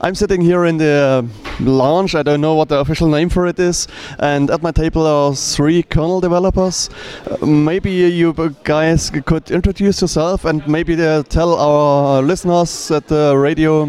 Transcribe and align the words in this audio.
I'm 0.00 0.14
sitting 0.14 0.40
here 0.40 0.64
in 0.64 0.76
the 0.78 1.28
lounge. 1.58 2.14
I 2.14 2.22
don't 2.22 2.40
know 2.40 2.54
what 2.54 2.68
the 2.68 2.78
official 2.78 3.08
name 3.08 3.28
for 3.28 3.46
it 3.46 3.58
is. 3.58 3.88
And 4.20 4.48
at 4.50 4.62
my 4.62 4.70
table 4.70 5.06
are 5.06 5.34
three 5.34 5.82
kernel 5.82 6.20
developers. 6.20 6.88
Uh, 7.26 7.44
maybe 7.44 7.90
you 7.90 8.32
guys 8.62 9.10
could 9.10 9.50
introduce 9.50 10.00
yourself 10.00 10.44
and 10.44 10.66
maybe 10.68 10.94
uh, 11.02 11.24
tell 11.24 11.54
our 11.54 12.22
listeners 12.22 12.90
at 12.92 13.08
the 13.08 13.36
radio 13.36 13.86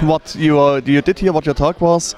what 0.00 0.36
you 0.36 0.60
uh, 0.60 0.80
you 0.84 1.02
did 1.02 1.18
here, 1.18 1.32
what 1.32 1.44
your 1.44 1.54
talk 1.54 1.80
was. 1.80 2.14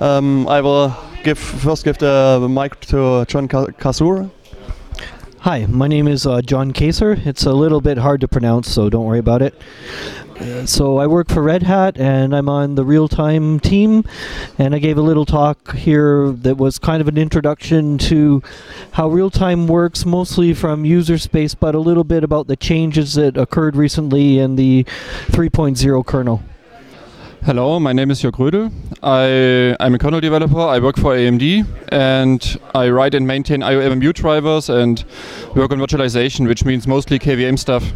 Um, 0.00 0.46
I 0.46 0.60
will 0.60 0.94
give 1.24 1.38
first 1.38 1.84
give 1.84 1.98
the 1.98 2.46
mic 2.48 2.78
to 2.86 3.24
John 3.26 3.48
Kacur. 3.48 4.30
Hi, 5.44 5.66
my 5.66 5.88
name 5.88 6.08
is 6.08 6.26
uh, 6.26 6.40
John 6.40 6.72
Kacur. 6.72 7.26
It's 7.26 7.44
a 7.44 7.52
little 7.52 7.82
bit 7.82 7.98
hard 7.98 8.22
to 8.22 8.28
pronounce, 8.28 8.72
so 8.72 8.88
don't 8.88 9.04
worry 9.04 9.18
about 9.18 9.42
it. 9.42 9.54
Uh, 10.40 10.64
so 10.64 10.96
I 10.96 11.06
work 11.06 11.28
for 11.28 11.42
Red 11.42 11.64
Hat, 11.64 11.98
and 11.98 12.34
I'm 12.34 12.48
on 12.48 12.76
the 12.76 12.84
real-time 12.86 13.60
team. 13.60 14.04
And 14.56 14.74
I 14.74 14.78
gave 14.78 14.96
a 14.96 15.02
little 15.02 15.26
talk 15.26 15.74
here 15.76 16.30
that 16.30 16.56
was 16.56 16.78
kind 16.78 17.02
of 17.02 17.08
an 17.08 17.18
introduction 17.18 17.98
to 18.08 18.42
how 18.92 19.08
real-time 19.08 19.66
works, 19.66 20.06
mostly 20.06 20.54
from 20.54 20.86
user 20.86 21.18
space, 21.18 21.54
but 21.54 21.74
a 21.74 21.78
little 21.78 22.04
bit 22.04 22.24
about 22.24 22.46
the 22.46 22.56
changes 22.56 23.12
that 23.12 23.36
occurred 23.36 23.76
recently 23.76 24.38
in 24.38 24.56
the 24.56 24.84
3.0 25.26 26.06
kernel. 26.06 26.42
Hello, 27.44 27.78
my 27.78 27.92
name 27.92 28.10
is 28.10 28.22
Jörg 28.22 28.38
Rödel. 28.38 28.72
I, 29.02 29.76
I'm 29.78 29.94
a 29.94 29.98
kernel 29.98 30.18
developer. 30.18 30.60
I 30.60 30.78
work 30.78 30.96
for 30.96 31.14
AMD 31.14 31.66
and 31.90 32.58
I 32.74 32.88
write 32.88 33.14
and 33.14 33.26
maintain 33.26 33.60
IOMMU 33.60 34.14
drivers 34.14 34.70
and 34.70 35.04
work 35.54 35.70
on 35.70 35.78
virtualization, 35.78 36.48
which 36.48 36.64
means 36.64 36.86
mostly 36.86 37.18
KVM 37.18 37.58
stuff. 37.58 37.92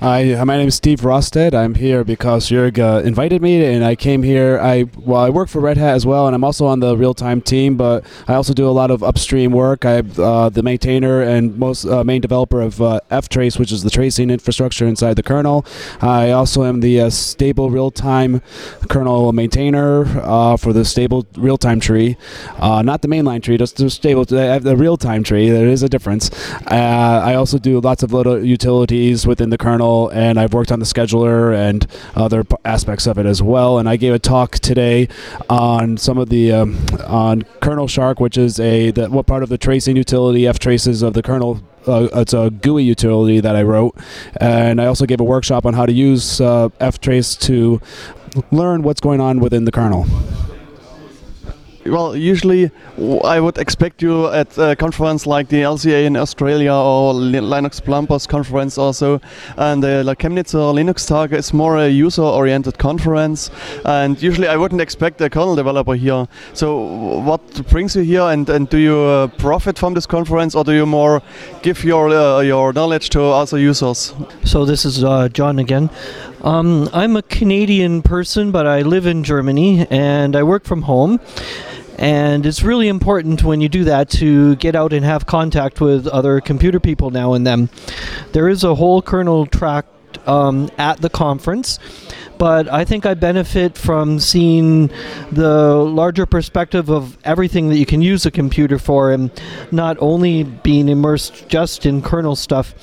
Hi, 0.00 0.44
my 0.44 0.56
name 0.56 0.68
is 0.68 0.76
Steve 0.76 1.00
Rostedt. 1.00 1.54
I'm 1.54 1.74
here 1.74 2.04
because 2.04 2.48
Jörg 2.48 2.78
uh, 2.78 3.02
invited 3.04 3.42
me, 3.42 3.64
and 3.64 3.84
I 3.84 3.96
came 3.96 4.22
here. 4.22 4.56
I 4.60 4.84
well, 4.96 5.20
I 5.20 5.28
work 5.28 5.48
for 5.48 5.58
Red 5.60 5.76
Hat 5.76 5.96
as 5.96 6.06
well, 6.06 6.28
and 6.28 6.36
I'm 6.36 6.44
also 6.44 6.66
on 6.66 6.78
the 6.78 6.96
real-time 6.96 7.40
team. 7.40 7.76
But 7.76 8.04
I 8.28 8.34
also 8.34 8.54
do 8.54 8.68
a 8.68 8.70
lot 8.70 8.92
of 8.92 9.02
upstream 9.02 9.50
work. 9.50 9.84
I'm 9.84 10.12
uh, 10.16 10.50
the 10.50 10.62
maintainer 10.62 11.20
and 11.22 11.58
most 11.58 11.84
uh, 11.84 12.04
main 12.04 12.20
developer 12.20 12.60
of 12.60 12.80
uh, 12.80 13.00
ftrace, 13.10 13.58
which 13.58 13.72
is 13.72 13.82
the 13.82 13.90
tracing 13.90 14.30
infrastructure 14.30 14.86
inside 14.86 15.14
the 15.14 15.24
kernel. 15.24 15.66
I 16.00 16.30
also 16.30 16.62
am 16.62 16.78
the 16.78 17.00
uh, 17.00 17.10
stable 17.10 17.68
real-time 17.68 18.40
kernel 18.88 19.32
maintainer 19.32 20.04
uh, 20.22 20.56
for 20.56 20.72
the 20.72 20.84
stable 20.84 21.26
real-time 21.36 21.80
tree, 21.80 22.16
not 22.60 23.02
the 23.02 23.08
mainline 23.08 23.42
tree, 23.42 23.56
just 23.56 23.76
the 23.78 23.90
stable. 23.90 24.24
The 24.24 24.76
real-time 24.78 25.24
tree. 25.24 25.50
There 25.50 25.66
is 25.66 25.82
a 25.82 25.88
difference. 25.88 26.30
I 26.68 27.34
also 27.34 27.58
do 27.58 27.80
lots 27.80 28.04
of 28.04 28.12
little 28.12 28.44
utilities 28.44 29.26
within 29.26 29.50
the 29.50 29.58
kernel 29.58 29.87
and 30.12 30.38
I've 30.38 30.52
worked 30.52 30.72
on 30.72 30.78
the 30.78 30.86
scheduler 30.86 31.54
and 31.54 31.86
other 32.14 32.44
aspects 32.64 33.06
of 33.06 33.18
it 33.18 33.26
as 33.26 33.42
well. 33.42 33.78
And 33.78 33.88
I 33.88 33.96
gave 33.96 34.14
a 34.14 34.18
talk 34.18 34.58
today 34.58 35.08
on 35.48 35.96
some 35.96 36.18
of 36.18 36.28
the 36.28 36.52
um, 36.52 36.76
on 37.06 37.42
KernelShark, 37.60 38.20
which 38.20 38.36
is 38.36 38.60
a 38.60 38.90
the, 38.90 39.08
what 39.08 39.26
part 39.26 39.42
of 39.42 39.48
the 39.48 39.58
tracing 39.58 39.96
utility 39.96 40.46
f 40.46 40.58
traces 40.58 41.02
of 41.02 41.14
the 41.14 41.22
kernel 41.22 41.60
uh, 41.86 42.08
it's 42.14 42.34
a 42.34 42.50
GUI 42.50 42.82
utility 42.82 43.40
that 43.40 43.56
I 43.56 43.62
wrote, 43.62 43.96
and 44.40 44.80
I 44.80 44.86
also 44.86 45.06
gave 45.06 45.20
a 45.20 45.24
workshop 45.24 45.64
on 45.64 45.72
how 45.72 45.86
to 45.86 45.92
use 45.92 46.38
uh, 46.40 46.68
ftrace 46.80 47.38
to 47.46 47.80
learn 48.50 48.82
what's 48.82 49.00
going 49.00 49.20
on 49.20 49.40
within 49.40 49.64
the 49.64 49.72
kernel 49.72 50.06
well, 51.86 52.16
usually 52.16 52.70
I 53.24 53.40
would 53.40 53.58
expect 53.58 54.02
you 54.02 54.26
at 54.28 54.56
a 54.58 54.74
conference 54.76 55.26
like 55.26 55.48
the 55.48 55.62
LCA 55.62 56.04
in 56.06 56.16
Australia 56.16 56.72
or 56.72 57.14
Linux 57.14 57.82
Plumbers 57.82 58.26
conference 58.26 58.78
also. 58.78 59.20
And 59.56 59.82
the 59.82 60.00
uh, 60.00 60.14
Chemnitzer 60.14 60.74
Linux 60.74 61.06
Tage 61.06 61.32
is 61.32 61.52
more 61.52 61.78
a 61.78 61.88
user-oriented 61.88 62.78
conference. 62.78 63.50
And 63.84 64.20
usually 64.20 64.48
I 64.48 64.56
wouldn't 64.56 64.80
expect 64.80 65.20
a 65.20 65.30
kernel 65.30 65.56
developer 65.56 65.94
here. 65.94 66.26
So 66.52 66.78
what 67.20 67.68
brings 67.68 67.94
you 67.96 68.02
here 68.02 68.22
and, 68.22 68.48
and 68.48 68.68
do 68.68 68.78
you 68.78 68.98
uh, 68.98 69.26
profit 69.38 69.78
from 69.78 69.94
this 69.94 70.06
conference 70.06 70.54
or 70.54 70.64
do 70.64 70.72
you 70.72 70.86
more 70.86 71.22
give 71.62 71.84
your, 71.84 72.08
uh, 72.08 72.40
your 72.40 72.72
knowledge 72.72 73.10
to 73.10 73.22
other 73.22 73.58
users? 73.58 74.14
So 74.44 74.64
this 74.64 74.84
is 74.84 75.04
uh, 75.04 75.28
John 75.28 75.58
again. 75.58 75.90
Um, 76.42 76.88
I'm 76.92 77.16
a 77.16 77.22
Canadian 77.22 78.02
person, 78.02 78.52
but 78.52 78.66
I 78.66 78.82
live 78.82 79.06
in 79.06 79.24
Germany 79.24 79.86
and 79.90 80.36
I 80.36 80.44
work 80.44 80.64
from 80.64 80.82
home. 80.82 81.18
And 81.98 82.46
it's 82.46 82.62
really 82.62 82.86
important 82.86 83.42
when 83.42 83.60
you 83.60 83.68
do 83.68 83.84
that 83.84 84.08
to 84.10 84.54
get 84.56 84.76
out 84.76 84.92
and 84.92 85.04
have 85.04 85.26
contact 85.26 85.80
with 85.80 86.06
other 86.06 86.40
computer 86.40 86.78
people 86.78 87.10
now 87.10 87.34
and 87.34 87.46
then. 87.46 87.68
There 88.32 88.48
is 88.48 88.62
a 88.62 88.76
whole 88.76 89.02
kernel 89.02 89.46
track 89.46 89.84
um, 90.26 90.70
at 90.78 91.00
the 91.00 91.10
conference, 91.10 91.78
but 92.38 92.68
I 92.68 92.84
think 92.84 93.04
I 93.04 93.14
benefit 93.14 93.76
from 93.76 94.20
seeing 94.20 94.90
the 95.32 95.74
larger 95.74 96.24
perspective 96.24 96.88
of 96.88 97.18
everything 97.24 97.68
that 97.70 97.78
you 97.78 97.86
can 97.86 98.00
use 98.00 98.24
a 98.26 98.30
computer 98.30 98.78
for 98.78 99.10
and 99.10 99.30
not 99.72 99.96
only 100.00 100.44
being 100.44 100.88
immersed 100.88 101.48
just 101.48 101.84
in 101.84 102.00
kernel 102.00 102.36
stuff. 102.36 102.74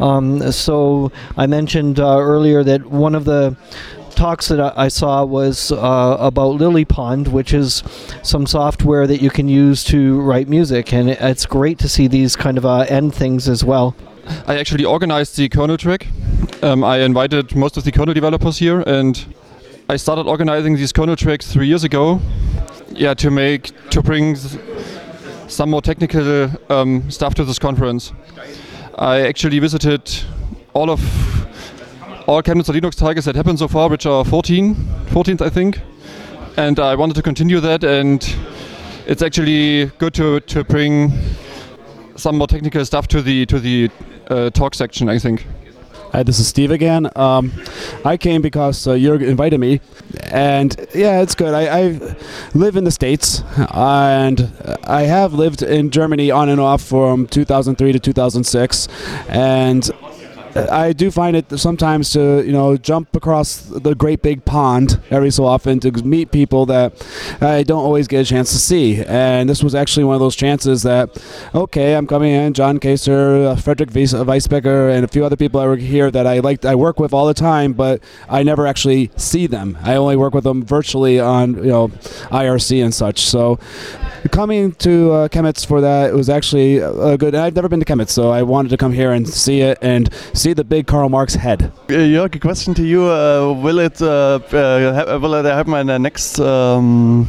Um, 0.00 0.52
so 0.52 1.12
I 1.36 1.46
mentioned 1.46 2.00
uh, 2.00 2.18
earlier 2.18 2.62
that 2.64 2.86
one 2.86 3.14
of 3.14 3.24
the 3.24 3.56
talks 4.14 4.48
that 4.48 4.78
I, 4.78 4.88
saw 4.88 5.24
was 5.24 5.72
uh, 5.72 6.16
about 6.20 6.58
LilyPond, 6.58 7.28
which 7.28 7.52
is 7.52 7.82
some 8.22 8.46
software 8.46 9.06
that 9.06 9.20
you 9.20 9.30
can 9.30 9.48
use 9.48 9.84
to 9.84 10.20
write 10.20 10.48
music, 10.48 10.92
and 10.92 11.10
it's 11.10 11.46
great 11.46 11.78
to 11.80 11.88
see 11.88 12.06
these 12.06 12.36
kind 12.36 12.58
of 12.58 12.64
uh, 12.64 12.80
end 12.88 13.14
things 13.14 13.48
as 13.48 13.64
well. 13.64 13.94
I 14.46 14.58
actually 14.58 14.84
organized 14.84 15.36
the 15.36 15.48
kernel 15.48 15.76
track. 15.76 16.06
Um, 16.62 16.84
I 16.84 17.00
invited 17.00 17.56
most 17.56 17.76
of 17.76 17.84
the 17.84 17.92
kernel 17.92 18.14
developers 18.14 18.58
here, 18.58 18.80
and 18.82 19.24
I 19.88 19.96
started 19.96 20.26
organizing 20.26 20.76
these 20.76 20.92
kernel 20.92 21.16
tracks 21.16 21.52
three 21.52 21.66
years 21.66 21.84
ago. 21.84 22.20
Yeah, 22.90 23.14
to 23.14 23.30
make 23.30 23.72
to 23.90 24.02
bring 24.02 24.36
some 25.48 25.70
more 25.70 25.82
technical 25.82 26.50
um, 26.68 27.10
stuff 27.10 27.34
to 27.34 27.44
this 27.44 27.58
conference. 27.58 28.12
I 28.96 29.20
actually 29.20 29.58
visited 29.58 30.10
all 30.74 30.90
of 30.90 31.00
all 32.26 32.42
Chemnitzer 32.42 32.78
Linux 32.78 32.94
Tage 32.94 33.24
that 33.24 33.34
happened 33.34 33.58
so 33.58 33.68
far, 33.68 33.88
which 33.88 34.06
are 34.06 34.24
14, 34.24 34.74
14th 35.06 35.40
I 35.40 35.50
think. 35.50 35.80
And 36.56 36.78
I 36.78 36.94
wanted 36.94 37.14
to 37.16 37.22
continue 37.22 37.60
that, 37.60 37.82
and 37.82 38.22
it's 39.06 39.22
actually 39.22 39.86
good 39.98 40.14
to, 40.14 40.40
to 40.40 40.64
bring 40.64 41.12
some 42.16 42.36
more 42.36 42.46
technical 42.46 42.84
stuff 42.84 43.08
to 43.08 43.22
the 43.22 43.46
to 43.46 43.58
the 43.58 43.90
uh, 44.28 44.50
talk 44.50 44.74
section. 44.74 45.08
I 45.08 45.18
think. 45.18 45.46
Hi, 46.12 46.22
this 46.22 46.38
is 46.38 46.46
Steve 46.46 46.70
again. 46.70 47.08
Um, 47.16 47.50
I 48.04 48.18
came 48.18 48.42
because 48.42 48.86
uh, 48.86 48.92
invited 48.92 49.58
me, 49.58 49.80
and 50.24 50.76
yeah, 50.94 51.22
it's 51.22 51.34
good. 51.34 51.54
I, 51.54 51.78
I, 51.84 52.16
live 52.52 52.76
in 52.76 52.84
the 52.84 52.90
States, 52.90 53.42
and 53.72 54.52
I 54.84 55.04
have 55.04 55.32
lived 55.32 55.62
in 55.62 55.90
Germany 55.90 56.30
on 56.30 56.50
and 56.50 56.60
off 56.60 56.82
from 56.82 57.26
2003 57.28 57.92
to 57.92 57.98
2006, 57.98 58.88
and 59.30 59.90
I 60.54 60.92
do 60.92 61.10
find 61.10 61.36
it 61.36 61.58
sometimes 61.58 62.10
to 62.10 62.42
you 62.44 62.52
know 62.52 62.76
jump 62.76 63.14
across 63.16 63.62
the 63.62 63.94
great 63.94 64.22
big 64.22 64.44
pond 64.44 65.00
every 65.10 65.30
so 65.30 65.44
often 65.44 65.80
to 65.80 65.90
meet 66.04 66.30
people 66.30 66.66
that 66.66 66.92
I 67.40 67.62
don't 67.62 67.82
always 67.82 68.06
get 68.06 68.20
a 68.20 68.24
chance 68.24 68.52
to 68.52 68.58
see. 68.58 69.02
And 69.04 69.48
this 69.48 69.62
was 69.62 69.74
actually 69.74 70.04
one 70.04 70.14
of 70.14 70.20
those 70.20 70.36
chances 70.36 70.82
that 70.82 71.22
okay, 71.54 71.94
I'm 71.94 72.06
coming 72.06 72.32
in, 72.32 72.52
John 72.54 72.78
Kacur, 72.78 73.46
uh, 73.46 73.56
Frederic 73.56 73.90
Weisbecker, 73.90 74.94
and 74.94 75.04
a 75.04 75.08
few 75.08 75.24
other 75.24 75.36
people 75.36 75.60
I 75.60 75.66
work 75.66 75.80
here 75.80 76.10
that 76.10 76.26
I 76.26 76.40
like 76.40 76.64
I 76.64 76.74
work 76.74 77.00
with 77.00 77.12
all 77.12 77.26
the 77.26 77.34
time, 77.34 77.72
but 77.72 78.02
I 78.28 78.42
never 78.42 78.66
actually 78.66 79.10
see 79.16 79.46
them. 79.46 79.78
I 79.82 79.96
only 79.96 80.16
work 80.16 80.34
with 80.34 80.44
them 80.44 80.64
virtually 80.64 81.18
on 81.18 81.56
you 81.56 81.70
know 81.70 81.88
IRC 81.88 82.82
and 82.84 82.94
such. 82.94 83.20
So 83.20 83.58
coming 84.30 84.72
to 84.72 85.12
uh, 85.12 85.28
for 85.66 85.80
that 85.80 86.10
it 86.10 86.14
was 86.14 86.28
actually 86.28 86.78
a 86.78 87.16
good. 87.16 87.34
I've 87.34 87.54
never 87.54 87.68
been 87.68 87.80
to 87.80 87.86
Chemnitz, 87.86 88.10
so 88.10 88.30
I 88.30 88.42
wanted 88.42 88.68
to 88.70 88.76
come 88.76 88.92
here 88.92 89.12
and 89.12 89.28
see 89.28 89.60
it 89.60 89.78
and 89.82 90.12
see 90.34 90.52
the 90.52 90.64
big 90.64 90.86
Karl 90.86 91.08
Marx 91.08 91.34
head. 91.34 91.72
Uh, 91.88 91.94
Jörg, 91.94 92.34
a 92.34 92.38
question 92.38 92.74
to 92.74 92.84
you: 92.84 93.04
uh, 93.04 93.52
Will 93.52 93.78
it 93.78 94.00
uh, 94.00 94.40
uh 94.52 95.18
will 95.20 95.34
it 95.34 95.44
happen 95.44 95.74
in 95.74 95.86
the 95.86 95.98
next? 95.98 96.38
Um, 96.40 97.26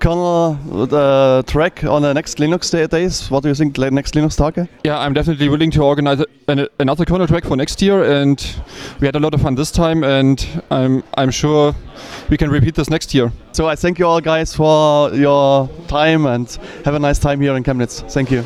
kernel 0.00 0.58
uh, 0.92 1.42
track 1.42 1.84
on 1.84 2.02
the 2.02 2.12
next 2.12 2.38
Linux 2.38 2.70
days? 2.90 3.30
What 3.30 3.42
do 3.42 3.48
you 3.48 3.54
think, 3.54 3.78
next 3.78 4.14
Linux 4.14 4.36
Tage? 4.36 4.68
Yeah, 4.84 4.98
I'm 4.98 5.14
definitely 5.14 5.48
willing 5.48 5.70
to 5.72 5.82
organize 5.82 6.22
an, 6.48 6.66
another 6.78 7.04
kernel 7.04 7.26
track 7.26 7.44
for 7.44 7.56
next 7.56 7.82
year, 7.82 8.02
and 8.02 8.38
we 9.00 9.06
had 9.06 9.16
a 9.16 9.20
lot 9.20 9.34
of 9.34 9.42
fun 9.42 9.54
this 9.54 9.70
time, 9.70 10.04
and 10.04 10.46
I'm 10.70 11.02
I'm 11.14 11.30
sure 11.30 11.74
we 12.30 12.36
can 12.36 12.50
repeat 12.50 12.74
this 12.74 12.90
next 12.90 13.14
year. 13.14 13.32
So 13.52 13.68
I 13.68 13.76
thank 13.76 13.98
you 13.98 14.06
all 14.06 14.20
guys 14.20 14.54
for 14.54 15.12
your 15.14 15.68
time 15.88 16.26
and 16.26 16.48
have 16.84 16.94
a 16.94 16.98
nice 16.98 17.18
time 17.18 17.40
here 17.40 17.56
in 17.56 17.64
Chemnitz. 17.64 18.02
Thank 18.12 18.30
you. 18.30 18.44